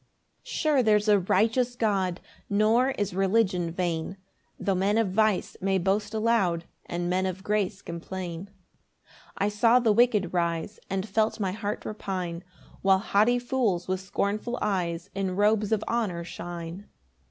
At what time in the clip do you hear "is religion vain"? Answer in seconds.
2.97-4.17